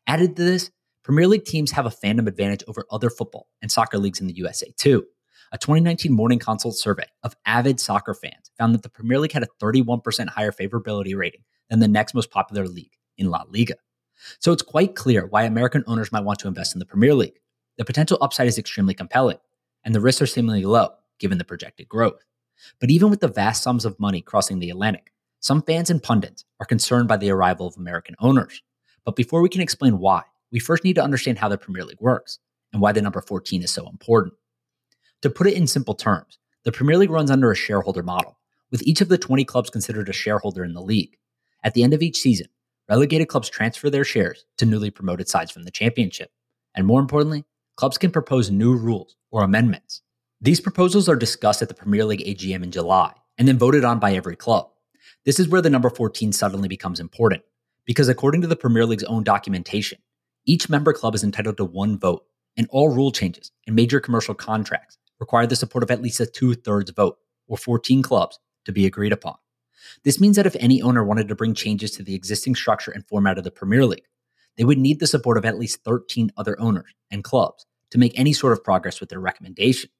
Added 0.07 0.37
to 0.37 0.45
this, 0.45 0.71
Premier 1.03 1.27
League 1.27 1.45
teams 1.45 1.73
have 1.73 1.87
a 1.87 1.91
fandom 1.91 2.29
advantage 2.29 2.63
over 2.69 2.85
other 2.91 3.11
football 3.11 3.49
and 3.63 3.73
soccer 3.73 3.99
leagues 3.99 4.21
in 4.21 4.27
the 4.27 4.35
USA 4.35 4.73
too. 4.77 5.07
A 5.53 5.59
2019 5.59 6.13
Morning 6.13 6.39
Consult 6.39 6.77
survey 6.77 7.07
of 7.25 7.35
avid 7.45 7.81
soccer 7.81 8.15
fans 8.15 8.53
found 8.57 8.73
that 8.73 8.85
the 8.85 8.89
Premier 8.89 9.19
League 9.19 9.33
had 9.33 9.43
a 9.43 9.49
31% 9.61 10.29
higher 10.29 10.53
favorability 10.53 11.17
rating 11.17 11.43
than 11.69 11.81
the 11.81 11.89
next 11.89 12.15
most 12.15 12.31
popular 12.31 12.69
league 12.69 12.93
in 13.19 13.31
La 13.31 13.43
Liga. 13.49 13.75
So 14.39 14.53
it's 14.53 14.63
quite 14.63 14.95
clear 14.95 15.27
why 15.27 15.43
American 15.43 15.83
owners 15.89 16.13
might 16.13 16.23
want 16.23 16.39
to 16.39 16.49
invest 16.49 16.77
in 16.77 16.79
the 16.79 16.87
Premier 16.87 17.15
League. 17.15 17.41
The 17.79 17.85
potential 17.85 18.17
upside 18.21 18.47
is 18.47 18.59
extremely 18.59 18.95
compelling, 18.95 19.39
and 19.83 19.93
the 19.93 20.01
risks 20.01 20.23
are 20.23 20.27
seemingly 20.27 20.65
low 20.65 20.91
given 21.19 21.39
the 21.39 21.45
projected 21.45 21.89
growth. 21.89 22.25
But 22.79 22.93
even 22.93 23.11
with 23.11 23.19
the 23.19 23.27
vast 23.27 23.65
sums 23.65 23.85
of 23.85 23.99
money 23.99 24.21
crossing 24.21 24.61
the 24.61 24.71
Atlantic, 24.71 25.13
some 25.41 25.63
fans 25.63 25.91
and 25.91 26.01
pundits 26.01 26.45
are 26.61 26.67
concerned 26.67 27.09
by 27.09 27.17
the 27.17 27.31
arrival 27.31 27.67
of 27.67 27.77
American 27.77 28.15
owners. 28.21 28.63
But 29.05 29.17
before 29.17 29.43
we 29.43 29.49
can 29.49 29.63
explain 29.63 29.99
why, 29.99 30.23
we 30.53 30.61
first 30.61 30.85
need 30.85 30.95
to 30.95 31.03
understand 31.03 31.39
how 31.39 31.49
the 31.49 31.59
Premier 31.59 31.85
League 31.85 32.01
works 32.01 32.39
and 32.73 32.81
why 32.81 32.93
the 32.93 33.03
number 33.03 33.21
14 33.21 33.65
is 33.65 33.73
so 33.73 33.89
important. 33.89 34.35
To 35.23 35.29
put 35.29 35.47
it 35.47 35.55
in 35.55 35.67
simple 35.67 35.95
terms, 35.95 36.39
the 36.65 36.73
Premier 36.73 36.97
League 36.97 37.11
runs 37.11 37.31
under 37.31 37.51
a 37.51 37.57
shareholder 37.57 38.03
model, 38.03 38.39
with 38.71 38.83
each 38.85 39.03
of 39.03 39.09
the 39.09 39.19
20 39.19 39.45
clubs 39.45 39.69
considered 39.69 40.09
a 40.09 40.15
shareholder 40.15 40.65
in 40.65 40.73
the 40.73 40.81
league. 40.81 41.19
At 41.63 41.75
the 41.75 41.83
end 41.83 41.93
of 41.93 42.01
each 42.01 42.17
season, 42.17 42.47
relegated 42.89 43.29
clubs 43.29 43.51
transfer 43.51 43.91
their 43.91 44.05
shares 44.05 44.47
to 44.57 44.65
newly 44.65 44.91
promoted 44.91 45.29
sides 45.29 45.51
from 45.51 45.65
the 45.65 45.71
championship. 45.71 46.31
And 46.75 46.87
more 46.87 47.01
importantly, 47.01 47.45
clubs 47.77 47.99
can 47.99 48.11
propose 48.11 48.51
new 48.51 48.75
rules 48.75 49.17
or 49.31 49.43
amendments. 49.43 50.01
These 50.41 50.61
proposals 50.61 51.07
are 51.07 51.17
discussed 51.17 51.61
at 51.61 51.69
the 51.69 51.75
Premier 51.75 52.07
League 52.07 52.25
AGM 52.25 52.63
in 52.63 52.71
July 52.71 53.13
and 53.37 53.47
then 53.47 53.59
voted 53.59 53.85
on 53.85 53.99
by 53.99 54.15
every 54.15 54.37
club. 54.37 54.71
This 55.27 55.39
is 55.39 55.49
where 55.49 55.61
the 55.61 55.69
number 55.69 55.91
14 55.91 56.33
suddenly 56.33 56.69
becomes 56.69 56.99
important, 56.99 57.43
because 57.85 58.09
according 58.09 58.41
to 58.41 58.47
the 58.47 58.57
Premier 58.57 58.87
League's 58.87 59.05
own 59.05 59.23
documentation, 59.23 59.99
each 60.47 60.71
member 60.71 60.95
club 60.95 61.15
is 61.15 61.23
entitled 61.23 61.59
to 61.59 61.65
one 61.67 61.99
vote, 61.99 62.25
and 62.57 62.67
all 62.71 62.89
rule 62.89 63.13
changes 63.13 63.53
and 63.67 63.77
major 63.77 64.01
commercial 64.01 64.35
contracts 64.35 64.99
require 65.21 65.47
the 65.47 65.55
support 65.55 65.85
of 65.85 65.91
at 65.91 66.03
least 66.03 66.19
a 66.19 66.27
two 66.27 66.55
thirds 66.55 66.91
vote, 66.91 67.19
or 67.47 67.57
14 67.57 68.03
clubs, 68.03 68.39
to 68.65 68.73
be 68.73 68.87
agreed 68.87 69.13
upon. 69.13 69.37
This 70.05 70.21
means 70.21 70.37
that 70.37 70.47
if 70.47 70.57
any 70.59 70.83
owner 70.83 71.05
wanted 71.05 71.29
to 71.29 71.35
bring 71.35 71.55
changes 71.55 71.93
to 71.93 72.03
the 72.03 72.15
existing 72.15 72.55
structure 72.55 72.91
and 72.91 73.07
format 73.07 73.39
of 73.39 73.45
the 73.45 73.51
Premier 73.51 73.87
League, 73.87 74.07
they 74.57 74.65
would 74.65 74.79
need 74.79 75.01
the 75.01 75.07
support 75.07 75.39
of 75.39 75.45
at 75.45 75.59
least 75.59 75.85
13 75.85 76.33
other 76.37 76.61
owners 76.61 76.93
and 77.11 77.25
clubs 77.25 77.67
to 77.91 77.99
make 77.99 78.19
any 78.19 78.33
sort 78.33 78.53
of 78.53 78.65
progress 78.65 79.01
with 79.01 79.09
their 79.09 79.21
recommendation. 79.21 79.91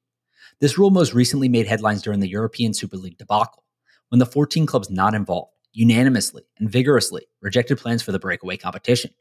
This 0.59 0.77
rule 0.77 0.91
most 0.91 1.13
recently 1.13 1.49
made 1.49 1.67
headlines 1.67 2.01
during 2.01 2.19
the 2.19 2.29
European 2.29 2.73
Super 2.73 2.97
League 2.97 3.17
debacle, 3.17 3.63
when 4.09 4.19
the 4.19 4.25
14 4.25 4.65
clubs 4.65 4.89
not 4.89 5.15
involved 5.15 5.51
unanimously 5.73 6.43
and 6.59 6.69
vigorously 6.69 7.25
rejected 7.41 7.77
plans 7.77 8.03
for 8.03 8.11
the 8.11 8.19
breakaway 8.19 8.57
competition. 8.57 9.11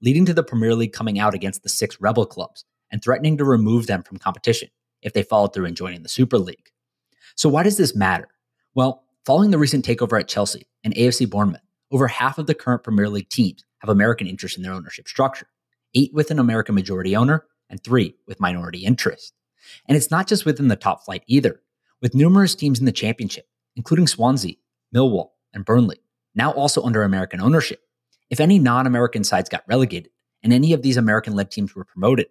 leading 0.00 0.24
to 0.24 0.32
the 0.32 0.44
Premier 0.44 0.76
League 0.76 0.92
coming 0.92 1.18
out 1.18 1.34
against 1.34 1.64
the 1.64 1.68
six 1.68 2.00
rebel 2.00 2.24
clubs 2.24 2.64
and 2.92 3.02
threatening 3.02 3.36
to 3.36 3.44
remove 3.44 3.88
them 3.88 4.02
from 4.04 4.16
competition 4.16 4.68
if 5.02 5.12
they 5.12 5.22
followed 5.22 5.54
through 5.54 5.66
in 5.66 5.74
joining 5.74 6.02
the 6.02 6.08
Super 6.08 6.38
League. 6.38 6.70
So, 7.36 7.48
why 7.48 7.62
does 7.62 7.76
this 7.76 7.94
matter? 7.94 8.28
Well, 8.74 9.04
following 9.24 9.50
the 9.50 9.58
recent 9.58 9.84
takeover 9.84 10.18
at 10.18 10.28
Chelsea 10.28 10.66
and 10.84 10.94
AFC 10.94 11.28
Bournemouth, 11.28 11.60
over 11.90 12.08
half 12.08 12.38
of 12.38 12.46
the 12.46 12.54
current 12.54 12.82
Premier 12.82 13.08
League 13.08 13.28
teams 13.28 13.64
have 13.78 13.90
American 13.90 14.26
interest 14.26 14.56
in 14.56 14.62
their 14.62 14.72
ownership 14.72 15.08
structure, 15.08 15.46
eight 15.94 16.12
with 16.12 16.30
an 16.30 16.38
American 16.38 16.74
majority 16.74 17.16
owner 17.16 17.46
and 17.70 17.82
three 17.82 18.16
with 18.26 18.40
minority 18.40 18.84
interest. 18.84 19.34
And 19.86 19.96
it's 19.96 20.10
not 20.10 20.26
just 20.26 20.44
within 20.44 20.68
the 20.68 20.76
top 20.76 21.04
flight 21.04 21.22
either, 21.26 21.60
with 22.00 22.14
numerous 22.14 22.54
teams 22.54 22.78
in 22.78 22.86
the 22.86 22.92
championship, 22.92 23.46
including 23.76 24.06
Swansea, 24.06 24.54
Millwall, 24.94 25.30
and 25.52 25.64
Burnley, 25.64 26.00
now 26.34 26.52
also 26.52 26.82
under 26.82 27.02
American 27.02 27.40
ownership. 27.40 27.80
If 28.30 28.40
any 28.40 28.58
non 28.58 28.86
American 28.86 29.24
sides 29.24 29.48
got 29.48 29.64
relegated 29.66 30.10
and 30.42 30.52
any 30.52 30.72
of 30.72 30.82
these 30.82 30.96
American 30.96 31.34
led 31.34 31.50
teams 31.50 31.74
were 31.74 31.84
promoted, 31.84 32.26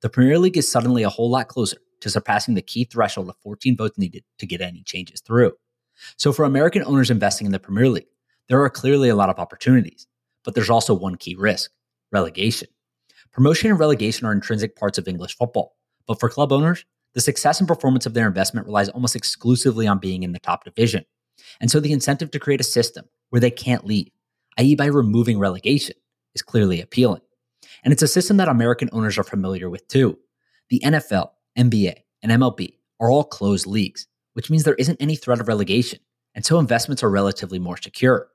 the 0.00 0.08
Premier 0.08 0.38
League 0.38 0.56
is 0.56 0.70
suddenly 0.70 1.02
a 1.02 1.08
whole 1.08 1.30
lot 1.30 1.48
closer 1.48 1.78
to 2.02 2.10
surpassing 2.10 2.54
the 2.54 2.62
key 2.62 2.84
threshold 2.84 3.28
of 3.28 3.36
14 3.42 3.76
votes 3.76 3.98
needed 3.98 4.24
to 4.38 4.46
get 4.46 4.60
any 4.60 4.82
changes 4.82 5.20
through. 5.20 5.52
So, 6.16 6.32
for 6.32 6.44
American 6.44 6.84
owners 6.84 7.10
investing 7.10 7.46
in 7.46 7.52
the 7.52 7.58
Premier 7.58 7.88
League, 7.88 8.06
there 8.48 8.62
are 8.62 8.70
clearly 8.70 9.08
a 9.08 9.16
lot 9.16 9.30
of 9.30 9.38
opportunities, 9.38 10.06
but 10.44 10.54
there's 10.54 10.70
also 10.70 10.94
one 10.94 11.16
key 11.16 11.34
risk 11.34 11.70
relegation. 12.10 12.68
Promotion 13.32 13.70
and 13.70 13.78
relegation 13.78 14.26
are 14.26 14.32
intrinsic 14.32 14.76
parts 14.76 14.98
of 14.98 15.08
English 15.08 15.36
football, 15.36 15.76
but 16.06 16.20
for 16.20 16.28
club 16.28 16.52
owners, 16.52 16.84
the 17.14 17.20
success 17.20 17.60
and 17.60 17.68
performance 17.68 18.04
of 18.04 18.14
their 18.14 18.26
investment 18.26 18.66
relies 18.66 18.88
almost 18.88 19.16
exclusively 19.16 19.86
on 19.86 19.98
being 19.98 20.22
in 20.22 20.32
the 20.32 20.38
top 20.38 20.64
division. 20.64 21.04
And 21.60 21.70
so 21.70 21.80
the 21.80 21.92
incentive 21.92 22.30
to 22.32 22.38
create 22.38 22.60
a 22.60 22.64
system 22.64 23.06
where 23.30 23.40
they 23.40 23.50
can't 23.50 23.86
leave, 23.86 24.10
i.e., 24.58 24.74
by 24.74 24.86
removing 24.86 25.38
relegation, 25.38 25.96
is 26.34 26.42
clearly 26.42 26.80
appealing. 26.80 27.22
And 27.84 27.92
it's 27.92 28.02
a 28.02 28.08
system 28.08 28.36
that 28.38 28.48
American 28.48 28.88
owners 28.92 29.18
are 29.18 29.24
familiar 29.24 29.70
with 29.70 29.86
too. 29.88 30.18
The 30.68 30.80
NFL, 30.84 31.30
NBA, 31.56 31.94
and 32.22 32.32
MLB 32.32 32.74
are 33.00 33.10
all 33.10 33.24
closed 33.24 33.66
leagues, 33.66 34.06
which 34.34 34.50
means 34.50 34.64
there 34.64 34.74
isn't 34.74 35.00
any 35.00 35.16
threat 35.16 35.40
of 35.40 35.48
relegation, 35.48 35.98
and 36.34 36.44
so 36.44 36.58
investments 36.58 37.02
are 37.02 37.10
relatively 37.10 37.58
more 37.58 37.76
secure. 37.76 38.28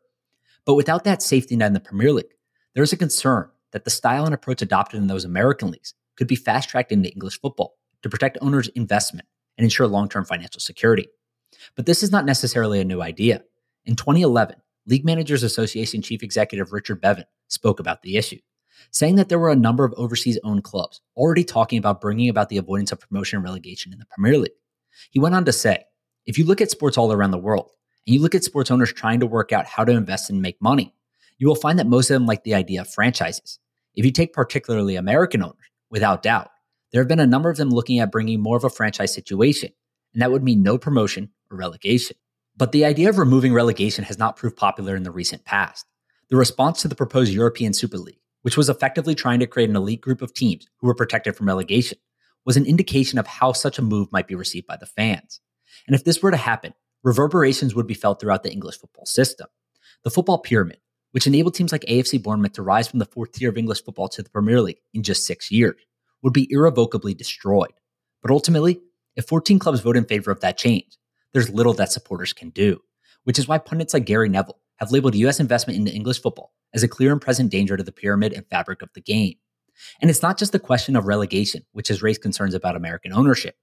But 0.65 0.75
without 0.75 1.03
that 1.05 1.21
safety 1.21 1.55
net 1.55 1.67
in 1.67 1.73
the 1.73 1.79
Premier 1.79 2.11
League, 2.11 2.33
there 2.73 2.83
is 2.83 2.93
a 2.93 2.97
concern 2.97 3.49
that 3.71 3.85
the 3.85 3.89
style 3.89 4.25
and 4.25 4.33
approach 4.33 4.61
adopted 4.61 4.99
in 4.99 5.07
those 5.07 5.25
American 5.25 5.71
leagues 5.71 5.93
could 6.15 6.27
be 6.27 6.35
fast 6.35 6.69
tracked 6.69 6.91
into 6.91 7.11
English 7.11 7.39
football 7.39 7.77
to 8.03 8.09
protect 8.09 8.37
owners' 8.41 8.67
investment 8.69 9.27
and 9.57 9.63
ensure 9.63 9.87
long 9.87 10.09
term 10.09 10.25
financial 10.25 10.59
security. 10.59 11.07
But 11.75 11.85
this 11.85 12.03
is 12.03 12.11
not 12.11 12.25
necessarily 12.25 12.79
a 12.79 12.85
new 12.85 13.01
idea. 13.01 13.43
In 13.85 13.95
2011, 13.95 14.57
League 14.85 15.05
Managers 15.05 15.43
Association 15.43 16.01
Chief 16.01 16.23
Executive 16.23 16.71
Richard 16.71 17.01
Bevan 17.01 17.25
spoke 17.47 17.79
about 17.79 18.01
the 18.01 18.17
issue, 18.17 18.39
saying 18.91 19.15
that 19.15 19.29
there 19.29 19.39
were 19.39 19.49
a 19.49 19.55
number 19.55 19.83
of 19.83 19.93
overseas 19.97 20.39
owned 20.43 20.63
clubs 20.63 21.01
already 21.15 21.43
talking 21.43 21.79
about 21.79 22.01
bringing 22.01 22.29
about 22.29 22.49
the 22.49 22.57
avoidance 22.57 22.91
of 22.91 22.99
promotion 22.99 23.37
and 23.37 23.43
relegation 23.43 23.93
in 23.93 23.99
the 23.99 24.05
Premier 24.05 24.37
League. 24.37 24.51
He 25.11 25.19
went 25.19 25.35
on 25.35 25.45
to 25.45 25.53
say, 25.53 25.83
if 26.25 26.37
you 26.37 26.45
look 26.45 26.61
at 26.61 26.71
sports 26.71 26.97
all 26.97 27.11
around 27.11 27.31
the 27.31 27.37
world, 27.37 27.71
and 28.05 28.13
you 28.13 28.21
look 28.21 28.35
at 28.35 28.43
sports 28.43 28.71
owners 28.71 28.93
trying 28.93 29.19
to 29.19 29.27
work 29.27 29.51
out 29.51 29.65
how 29.65 29.83
to 29.83 29.91
invest 29.91 30.29
and 30.29 30.41
make 30.41 30.61
money, 30.61 30.93
you 31.37 31.47
will 31.47 31.55
find 31.55 31.77
that 31.77 31.87
most 31.87 32.09
of 32.09 32.15
them 32.15 32.25
like 32.25 32.43
the 32.43 32.55
idea 32.55 32.81
of 32.81 32.89
franchises. 32.89 33.59
If 33.95 34.05
you 34.05 34.11
take 34.11 34.33
particularly 34.33 34.95
American 34.95 35.43
owners, 35.43 35.55
without 35.89 36.23
doubt, 36.23 36.49
there 36.91 37.01
have 37.01 37.07
been 37.07 37.19
a 37.19 37.27
number 37.27 37.49
of 37.49 37.57
them 37.57 37.69
looking 37.69 37.99
at 37.99 38.11
bringing 38.11 38.39
more 38.39 38.57
of 38.57 38.63
a 38.63 38.69
franchise 38.69 39.13
situation, 39.13 39.71
and 40.13 40.21
that 40.21 40.31
would 40.31 40.43
mean 40.43 40.63
no 40.63 40.77
promotion 40.77 41.29
or 41.51 41.57
relegation. 41.57 42.15
But 42.55 42.71
the 42.71 42.85
idea 42.85 43.09
of 43.09 43.17
removing 43.17 43.53
relegation 43.53 44.03
has 44.05 44.17
not 44.17 44.35
proved 44.35 44.55
popular 44.55 44.95
in 44.95 45.03
the 45.03 45.11
recent 45.11 45.45
past. 45.45 45.85
The 46.29 46.37
response 46.37 46.81
to 46.81 46.87
the 46.87 46.95
proposed 46.95 47.31
European 47.31 47.73
Super 47.73 47.97
League, 47.97 48.19
which 48.47 48.55
was 48.55 48.69
effectively 48.69 49.13
trying 49.13 49.41
to 49.41 49.45
create 49.45 49.69
an 49.69 49.75
elite 49.75 49.99
group 49.99 50.21
of 50.21 50.33
teams 50.33 50.69
who 50.77 50.87
were 50.87 50.95
protected 50.95 51.35
from 51.35 51.47
relegation, 51.47 51.97
was 52.45 52.55
an 52.55 52.65
indication 52.65 53.19
of 53.19 53.27
how 53.27 53.51
such 53.51 53.77
a 53.77 53.81
move 53.81 54.09
might 54.13 54.25
be 54.25 54.35
received 54.35 54.65
by 54.65 54.77
the 54.77 54.85
fans. 54.85 55.41
And 55.85 55.93
if 55.93 56.05
this 56.05 56.23
were 56.23 56.31
to 56.31 56.37
happen, 56.37 56.73
reverberations 57.03 57.75
would 57.75 57.87
be 57.87 57.93
felt 57.93 58.21
throughout 58.21 58.43
the 58.43 58.51
English 58.53 58.79
football 58.79 59.05
system. 59.05 59.47
The 60.05 60.11
football 60.11 60.37
pyramid, 60.37 60.77
which 61.11 61.27
enabled 61.27 61.55
teams 61.55 61.73
like 61.73 61.81
AFC 61.81 62.23
Bournemouth 62.23 62.53
to 62.53 62.61
rise 62.61 62.87
from 62.87 62.99
the 62.99 63.05
fourth 63.05 63.33
tier 63.33 63.49
of 63.49 63.57
English 63.57 63.83
football 63.83 64.07
to 64.07 64.23
the 64.23 64.29
Premier 64.29 64.61
League 64.61 64.79
in 64.93 65.03
just 65.03 65.25
six 65.25 65.51
years, 65.51 65.81
would 66.23 66.31
be 66.31 66.47
irrevocably 66.49 67.13
destroyed. 67.13 67.73
But 68.21 68.31
ultimately, 68.31 68.79
if 69.17 69.27
14 69.27 69.59
clubs 69.59 69.81
vote 69.81 69.97
in 69.97 70.05
favor 70.05 70.31
of 70.31 70.39
that 70.39 70.57
change, 70.57 70.97
there's 71.33 71.49
little 71.49 71.73
that 71.73 71.91
supporters 71.91 72.31
can 72.31 72.51
do, 72.51 72.79
which 73.25 73.39
is 73.39 73.45
why 73.49 73.57
pundits 73.57 73.93
like 73.93 74.05
Gary 74.05 74.29
Neville 74.29 74.61
have 74.77 74.91
labeled 74.91 75.15
US 75.15 75.39
investment 75.39 75.77
into 75.77 75.93
English 75.93 76.21
football 76.21 76.53
as 76.73 76.83
a 76.83 76.87
clear 76.87 77.11
and 77.11 77.21
present 77.21 77.51
danger 77.51 77.77
to 77.77 77.83
the 77.83 77.91
pyramid 77.91 78.33
and 78.33 78.47
fabric 78.47 78.81
of 78.81 78.89
the 78.93 79.01
game. 79.01 79.35
And 80.01 80.09
it's 80.09 80.21
not 80.21 80.37
just 80.37 80.51
the 80.51 80.59
question 80.59 80.95
of 80.95 81.05
relegation, 81.05 81.63
which 81.71 81.87
has 81.89 82.01
raised 82.01 82.21
concerns 82.21 82.53
about 82.53 82.75
American 82.75 83.13
ownership. 83.13 83.55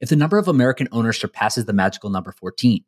If 0.00 0.08
the 0.08 0.16
number 0.16 0.38
of 0.38 0.48
American 0.48 0.88
owners 0.92 1.18
surpasses 1.18 1.64
the 1.64 1.72
magical 1.72 2.10
number 2.10 2.32
14, 2.32 2.84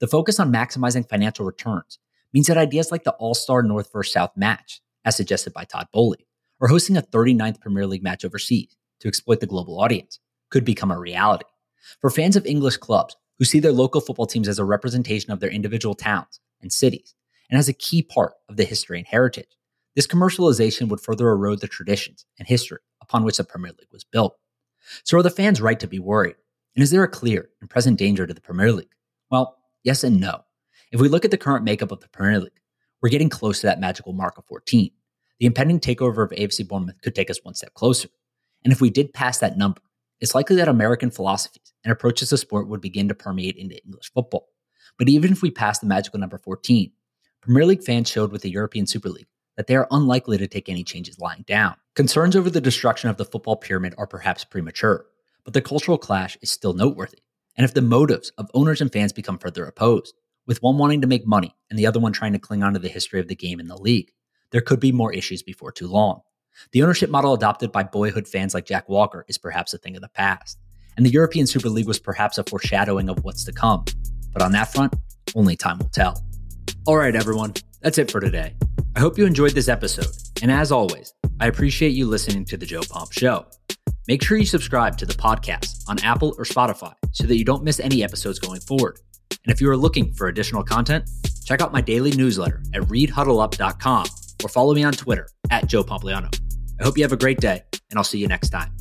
the 0.00 0.06
focus 0.06 0.40
on 0.40 0.52
maximizing 0.52 1.08
financial 1.08 1.44
returns 1.44 1.98
means 2.32 2.46
that 2.46 2.56
ideas 2.56 2.90
like 2.90 3.04
the 3.04 3.12
All 3.12 3.34
Star 3.34 3.62
North 3.62 3.90
vs. 3.92 4.12
South 4.12 4.32
match, 4.36 4.80
as 5.04 5.16
suggested 5.16 5.52
by 5.52 5.64
Todd 5.64 5.88
Boehly, 5.92 6.26
or 6.60 6.68
hosting 6.68 6.96
a 6.96 7.02
39th 7.02 7.60
Premier 7.60 7.86
League 7.86 8.02
match 8.02 8.24
overseas 8.24 8.76
to 9.00 9.08
exploit 9.08 9.40
the 9.40 9.46
global 9.46 9.80
audience, 9.80 10.18
could 10.50 10.64
become 10.64 10.90
a 10.90 10.98
reality. 10.98 11.44
For 12.00 12.10
fans 12.10 12.36
of 12.36 12.46
English 12.46 12.78
clubs 12.78 13.16
who 13.38 13.44
see 13.44 13.60
their 13.60 13.72
local 13.72 14.00
football 14.00 14.26
teams 14.26 14.48
as 14.48 14.58
a 14.58 14.64
representation 14.64 15.32
of 15.32 15.40
their 15.40 15.50
individual 15.50 15.94
towns 15.94 16.40
and 16.64 16.72
cities, 16.72 17.14
and 17.48 17.58
as 17.58 17.68
a 17.68 17.72
key 17.72 18.02
part 18.02 18.32
of 18.48 18.56
the 18.56 18.64
history 18.64 18.98
and 18.98 19.06
heritage, 19.06 19.56
this 19.94 20.08
commercialization 20.08 20.88
would 20.88 21.00
further 21.00 21.28
erode 21.28 21.60
the 21.60 21.68
traditions 21.68 22.26
and 22.38 22.48
history 22.48 22.80
upon 23.00 23.22
which 23.22 23.36
the 23.36 23.44
Premier 23.44 23.70
League 23.78 23.92
was 23.92 24.02
built. 24.02 24.36
So, 25.04 25.18
are 25.18 25.22
the 25.22 25.30
fans 25.30 25.60
right 25.60 25.78
to 25.78 25.86
be 25.86 26.00
worried? 26.00 26.34
And 26.74 26.82
is 26.82 26.90
there 26.90 27.04
a 27.04 27.08
clear 27.08 27.50
and 27.60 27.70
present 27.70 27.98
danger 27.98 28.26
to 28.26 28.34
the 28.34 28.40
Premier 28.40 28.72
League? 28.72 28.88
Well, 29.30 29.56
yes 29.84 30.02
and 30.02 30.18
no. 30.18 30.40
If 30.90 31.00
we 31.00 31.08
look 31.08 31.24
at 31.24 31.30
the 31.30 31.38
current 31.38 31.64
makeup 31.64 31.92
of 31.92 32.00
the 32.00 32.08
Premier 32.08 32.40
League, 32.40 32.60
we're 33.00 33.10
getting 33.10 33.28
close 33.28 33.60
to 33.60 33.66
that 33.66 33.80
magical 33.80 34.12
mark 34.12 34.38
of 34.38 34.46
14. 34.46 34.90
The 35.38 35.46
impending 35.46 35.78
takeover 35.78 36.24
of 36.24 36.30
AFC 36.30 36.66
Bournemouth 36.66 37.00
could 37.02 37.14
take 37.14 37.30
us 37.30 37.40
one 37.42 37.54
step 37.54 37.74
closer. 37.74 38.08
And 38.64 38.72
if 38.72 38.80
we 38.80 38.90
did 38.90 39.12
pass 39.12 39.38
that 39.38 39.58
number, 39.58 39.80
it's 40.20 40.34
likely 40.34 40.56
that 40.56 40.68
American 40.68 41.10
philosophies 41.10 41.72
and 41.84 41.92
approaches 41.92 42.30
to 42.30 42.38
sport 42.38 42.68
would 42.68 42.80
begin 42.80 43.08
to 43.08 43.14
permeate 43.14 43.56
into 43.56 43.82
English 43.84 44.10
football. 44.12 44.48
But 44.98 45.08
even 45.08 45.32
if 45.32 45.42
we 45.42 45.50
pass 45.50 45.78
the 45.78 45.86
magical 45.86 46.20
number 46.20 46.38
14, 46.38 46.92
Premier 47.40 47.66
League 47.66 47.82
fans 47.82 48.08
showed 48.08 48.32
with 48.32 48.42
the 48.42 48.50
European 48.50 48.86
Super 48.86 49.08
League 49.08 49.26
that 49.56 49.66
they 49.66 49.76
are 49.76 49.88
unlikely 49.90 50.38
to 50.38 50.46
take 50.46 50.68
any 50.68 50.84
changes 50.84 51.18
lying 51.18 51.44
down. 51.46 51.76
Concerns 51.94 52.36
over 52.36 52.50
the 52.50 52.60
destruction 52.60 53.10
of 53.10 53.16
the 53.16 53.24
football 53.24 53.56
pyramid 53.56 53.94
are 53.98 54.06
perhaps 54.06 54.44
premature, 54.44 55.06
but 55.44 55.52
the 55.52 55.62
cultural 55.62 55.98
clash 55.98 56.36
is 56.42 56.50
still 56.50 56.72
noteworthy. 56.72 57.18
And 57.56 57.64
if 57.64 57.74
the 57.74 57.82
motives 57.82 58.30
of 58.38 58.50
owners 58.54 58.80
and 58.80 58.92
fans 58.92 59.12
become 59.12 59.38
further 59.38 59.64
opposed, 59.64 60.14
with 60.46 60.62
one 60.62 60.76
wanting 60.76 61.00
to 61.00 61.06
make 61.06 61.26
money 61.26 61.54
and 61.70 61.78
the 61.78 61.86
other 61.86 62.00
one 62.00 62.12
trying 62.12 62.32
to 62.32 62.38
cling 62.38 62.62
on 62.62 62.72
to 62.74 62.78
the 62.78 62.88
history 62.88 63.20
of 63.20 63.28
the 63.28 63.36
game 63.36 63.60
in 63.60 63.68
the 63.68 63.76
league, 63.76 64.12
there 64.50 64.60
could 64.60 64.80
be 64.80 64.92
more 64.92 65.12
issues 65.12 65.42
before 65.42 65.72
too 65.72 65.86
long. 65.86 66.20
The 66.72 66.82
ownership 66.82 67.10
model 67.10 67.34
adopted 67.34 67.72
by 67.72 67.82
boyhood 67.82 68.28
fans 68.28 68.54
like 68.54 68.66
Jack 68.66 68.88
Walker 68.88 69.24
is 69.28 69.38
perhaps 69.38 69.74
a 69.74 69.78
thing 69.78 69.96
of 69.96 70.02
the 70.02 70.08
past, 70.08 70.58
and 70.96 71.04
the 71.04 71.10
European 71.10 71.46
Super 71.46 71.68
League 71.68 71.88
was 71.88 71.98
perhaps 71.98 72.38
a 72.38 72.44
foreshadowing 72.44 73.08
of 73.08 73.24
what's 73.24 73.44
to 73.44 73.52
come. 73.52 73.84
But 74.34 74.42
on 74.42 74.52
that 74.52 74.70
front, 74.72 74.94
only 75.34 75.56
time 75.56 75.78
will 75.78 75.88
tell. 75.88 76.22
All 76.86 76.96
right, 76.96 77.16
everyone, 77.16 77.54
that's 77.80 77.96
it 77.96 78.10
for 78.10 78.20
today. 78.20 78.54
I 78.94 79.00
hope 79.00 79.16
you 79.16 79.24
enjoyed 79.24 79.52
this 79.52 79.68
episode, 79.68 80.14
and 80.42 80.50
as 80.52 80.70
always, 80.70 81.14
I 81.40 81.46
appreciate 81.46 81.90
you 81.90 82.06
listening 82.06 82.44
to 82.46 82.58
The 82.58 82.66
Joe 82.66 82.82
Pomp 82.88 83.12
Show. 83.12 83.46
Make 84.06 84.22
sure 84.22 84.36
you 84.36 84.44
subscribe 84.44 84.98
to 84.98 85.06
the 85.06 85.14
podcast 85.14 85.88
on 85.88 85.98
Apple 86.00 86.34
or 86.36 86.44
Spotify 86.44 86.92
so 87.12 87.26
that 87.26 87.38
you 87.38 87.44
don't 87.44 87.64
miss 87.64 87.80
any 87.80 88.04
episodes 88.04 88.38
going 88.38 88.60
forward. 88.60 88.98
And 89.30 89.52
if 89.52 89.60
you 89.60 89.70
are 89.70 89.76
looking 89.76 90.12
for 90.12 90.28
additional 90.28 90.62
content, 90.62 91.08
check 91.44 91.62
out 91.62 91.72
my 91.72 91.80
daily 91.80 92.10
newsletter 92.12 92.62
at 92.74 92.82
readhuddleup.com 92.82 94.06
or 94.42 94.48
follow 94.48 94.74
me 94.74 94.84
on 94.84 94.92
Twitter 94.92 95.28
at 95.50 95.66
Joe 95.68 95.84
Pompliano. 95.84 96.34
I 96.80 96.84
hope 96.84 96.98
you 96.98 97.04
have 97.04 97.12
a 97.12 97.16
great 97.16 97.40
day, 97.40 97.62
and 97.90 97.98
I'll 97.98 98.04
see 98.04 98.18
you 98.18 98.26
next 98.26 98.50
time. 98.50 98.74